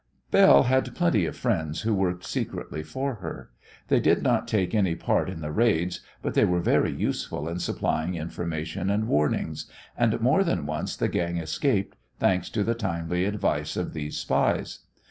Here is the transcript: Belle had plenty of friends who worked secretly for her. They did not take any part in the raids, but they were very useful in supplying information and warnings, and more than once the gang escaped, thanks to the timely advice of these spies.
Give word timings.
Belle 0.31 0.63
had 0.63 0.95
plenty 0.95 1.27
of 1.27 1.37
friends 1.37 1.81
who 1.81 1.93
worked 1.93 2.25
secretly 2.25 2.81
for 2.81 3.17
her. 3.17 3.51
They 3.87 3.99
did 3.99 4.23
not 4.23 4.47
take 4.47 4.73
any 4.73 4.95
part 4.95 5.29
in 5.29 5.41
the 5.41 5.51
raids, 5.51 5.99
but 6.23 6.33
they 6.33 6.43
were 6.43 6.59
very 6.59 6.91
useful 6.91 7.47
in 7.47 7.59
supplying 7.59 8.15
information 8.15 8.89
and 8.89 9.07
warnings, 9.07 9.69
and 9.95 10.19
more 10.19 10.43
than 10.43 10.65
once 10.65 10.95
the 10.97 11.07
gang 11.07 11.37
escaped, 11.37 11.95
thanks 12.17 12.49
to 12.49 12.63
the 12.63 12.73
timely 12.73 13.25
advice 13.25 13.77
of 13.77 13.93
these 13.93 14.17
spies. 14.17 14.79